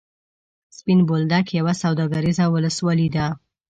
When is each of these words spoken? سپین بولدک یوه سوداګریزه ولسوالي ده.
سپین 0.77 0.99
بولدک 1.07 1.47
یوه 1.59 1.73
سوداګریزه 1.83 2.45
ولسوالي 2.49 3.09
ده. 3.15 3.27